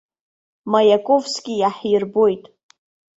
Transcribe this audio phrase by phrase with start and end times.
[0.71, 2.43] Маиаковски иаҳирбоит.